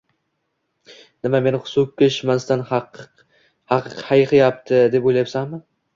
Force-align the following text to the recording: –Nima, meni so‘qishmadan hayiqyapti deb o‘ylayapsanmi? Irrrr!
–Nima, 1.27 1.41
meni 1.47 1.59
so‘qishmadan 1.73 2.63
hayiqyapti 2.71 4.81
deb 4.97 5.07
o‘ylayapsanmi? 5.13 5.61
Irrrr! 5.61 5.79